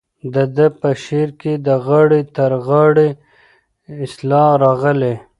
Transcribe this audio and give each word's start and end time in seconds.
د 0.33 0.35
ده 0.55 0.67
په 0.79 0.89
شعر 1.03 1.29
کې 1.41 1.53
د 1.67 1.69
غاړې 1.85 2.21
تر 2.35 2.51
غاړې 2.67 3.09
اصطلاح 4.05 4.49
راغلې. 4.63 5.13